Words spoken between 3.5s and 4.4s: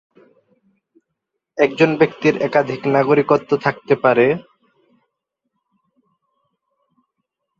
থাকতে পারে।